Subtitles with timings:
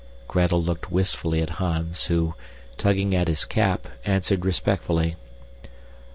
[0.27, 2.33] Gretel looked wistfully at Hans, who,
[2.75, 5.15] tugging at his cap, answered respectfully.